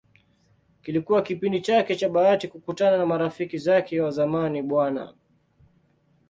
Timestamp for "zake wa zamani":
3.57-4.61